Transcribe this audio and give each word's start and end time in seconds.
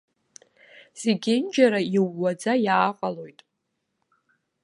Зегьынџьара 0.99 1.79
иууаӡа 1.95 2.53
иааҟалоит. 2.65 3.39